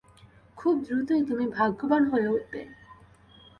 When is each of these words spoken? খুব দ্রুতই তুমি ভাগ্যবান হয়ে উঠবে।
খুব 0.57 0.75
দ্রুতই 0.85 1.21
তুমি 1.25 1.45
ভাগ্যবান 1.47 2.03
হয়ে 2.05 2.27
উঠবে। 2.27 2.61